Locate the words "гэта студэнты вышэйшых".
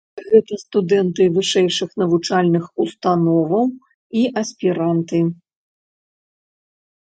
0.29-1.89